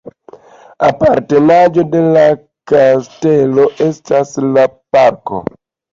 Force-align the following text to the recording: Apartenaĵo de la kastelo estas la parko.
Apartenaĵo 0.87 1.83
de 1.91 2.01
la 2.17 2.23
kastelo 2.71 3.67
estas 3.89 4.37
la 4.57 4.65
parko. 4.97 5.43